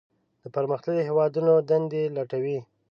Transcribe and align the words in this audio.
د 0.41 0.43
پرمختللو 0.55 1.05
هیوادونو 1.07 1.53
دندې 1.69 2.03
لټوي. 2.15 2.57